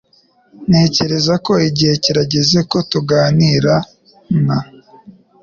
[0.69, 3.73] Ntekereza ko igihe kirageze ko tuganira
[4.45, 4.57] na.